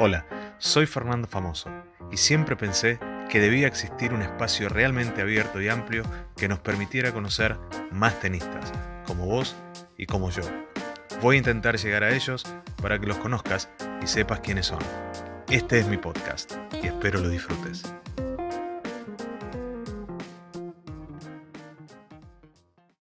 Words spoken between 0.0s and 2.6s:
Hola, soy Fernando Famoso y siempre